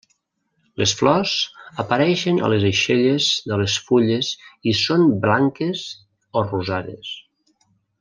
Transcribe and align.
Les 0.81 0.93
flors 1.01 1.33
apareixen 1.83 2.41
a 2.47 2.49
les 2.55 2.65
aixelles 2.71 3.29
de 3.53 3.61
les 3.63 3.77
fulles 3.91 4.33
i 4.73 4.77
són 4.83 5.07
blanques 5.29 5.89
o 6.43 6.49
rosades. 6.53 7.17